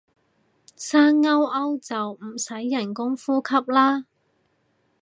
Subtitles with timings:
[0.75, 4.05] 生勾勾就唔使人工呼吸啦